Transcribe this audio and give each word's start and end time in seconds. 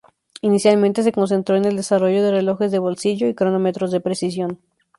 Inicialmente 0.41 1.03
se 1.03 1.11
concentró 1.11 1.55
en 1.55 1.65
el 1.65 1.75
desarrollo 1.75 2.23
de 2.23 2.31
relojes 2.31 2.71
de 2.71 2.79
bolsillo 2.79 3.27
y 3.27 3.35
cronómetros 3.35 3.91
de 3.91 4.01
precisión. 4.01 4.57